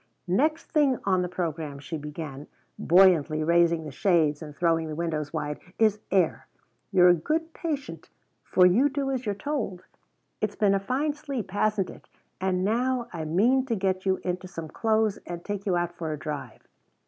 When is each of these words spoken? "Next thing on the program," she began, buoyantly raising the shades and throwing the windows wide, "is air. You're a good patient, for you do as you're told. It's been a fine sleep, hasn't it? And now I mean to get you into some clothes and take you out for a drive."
"Next 0.25 0.63
thing 0.71 0.97
on 1.05 1.21
the 1.21 1.29
program," 1.29 1.77
she 1.77 1.95
began, 1.95 2.47
buoyantly 2.79 3.43
raising 3.43 3.83
the 3.83 3.91
shades 3.91 4.41
and 4.41 4.55
throwing 4.57 4.87
the 4.87 4.95
windows 4.95 5.31
wide, 5.31 5.59
"is 5.77 5.99
air. 6.09 6.47
You're 6.91 7.09
a 7.09 7.13
good 7.13 7.53
patient, 7.53 8.09
for 8.43 8.65
you 8.65 8.89
do 8.89 9.11
as 9.11 9.27
you're 9.27 9.35
told. 9.35 9.83
It's 10.41 10.55
been 10.55 10.73
a 10.73 10.79
fine 10.79 11.13
sleep, 11.13 11.51
hasn't 11.51 11.91
it? 11.91 12.07
And 12.39 12.65
now 12.65 13.09
I 13.13 13.25
mean 13.25 13.67
to 13.67 13.75
get 13.75 14.03
you 14.07 14.17
into 14.23 14.47
some 14.47 14.69
clothes 14.69 15.19
and 15.27 15.45
take 15.45 15.67
you 15.67 15.77
out 15.77 15.93
for 15.95 16.11
a 16.11 16.17
drive." 16.17 16.67